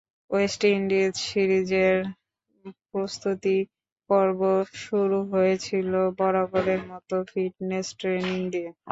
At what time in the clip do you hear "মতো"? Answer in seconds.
6.91-7.15